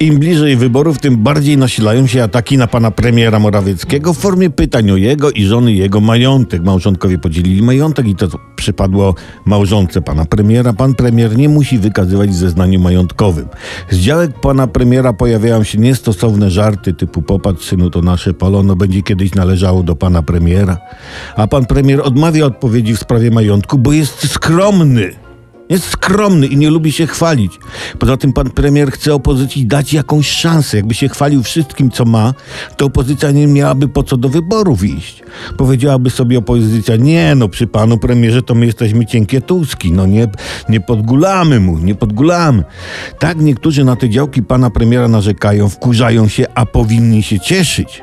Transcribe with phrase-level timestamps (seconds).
[0.00, 4.90] Im bliżej wyborów, tym bardziej nasilają się ataki na pana premiera Morawieckiego w formie pytań
[4.90, 6.62] o jego i żony jego majątek.
[6.62, 9.14] Małżonkowie podzielili majątek i to przypadło
[9.44, 10.72] małżonce pana premiera.
[10.72, 13.48] Pan premier nie musi wykazywać zeznaniu majątkowym.
[13.90, 18.76] Z działek pana premiera pojawiają się niestosowne żarty typu popatrz synu to nasze polo, no
[18.76, 20.78] będzie kiedyś należało do pana premiera.
[21.36, 25.27] A pan premier odmawia odpowiedzi w sprawie majątku, bo jest skromny.
[25.68, 27.58] Jest skromny i nie lubi się chwalić.
[27.98, 30.76] Poza tym pan premier chce opozycji dać jakąś szansę.
[30.76, 32.34] Jakby się chwalił wszystkim, co ma,
[32.76, 35.22] to opozycja nie miałaby po co do wyborów iść.
[35.56, 40.28] Powiedziałaby sobie opozycja, nie no, przy panu premierze to my jesteśmy cienkie tuski, no nie,
[40.68, 42.64] nie podgulamy mu, nie podgulamy.
[43.18, 48.02] Tak niektórzy na te działki pana premiera narzekają, wkurzają się, a powinni się cieszyć,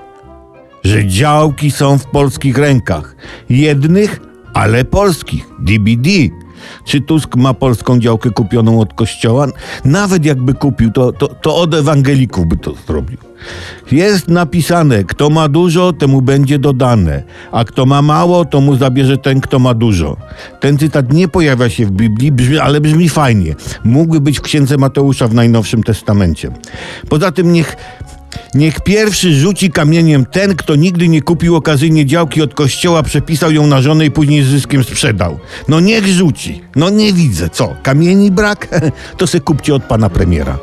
[0.84, 3.16] że działki są w polskich rękach.
[3.50, 4.20] Jednych,
[4.54, 5.50] ale polskich.
[5.60, 6.10] DBD.
[6.86, 9.48] Czy Tusk ma polską działkę kupioną od kościoła?
[9.86, 13.18] Nawet jakby kupił, to, to, to od ewangelików by to zrobił.
[13.92, 19.18] Jest napisane, kto ma dużo, temu będzie dodane, a kto ma mało, to mu zabierze
[19.18, 20.18] ten, kto ma dużo.
[20.60, 23.56] Ten cytat nie pojawia się w Biblii, brzmi, ale brzmi fajnie.
[23.84, 26.52] Mógłby być w księdze Mateusza w Najnowszym Testamencie.
[27.10, 27.76] Poza tym niech
[28.54, 33.68] Niech pierwszy rzuci kamieniem ten, kto nigdy nie kupił okazyjnie działki od kościoła, przepisał ją
[33.68, 35.40] na żonę i później z zyskiem sprzedał.
[35.68, 36.62] No niech rzuci.
[36.76, 37.50] No nie widzę.
[37.50, 37.76] Co?
[37.84, 38.68] Kamieni brak?
[39.18, 40.58] to se kupcie od pana premiera.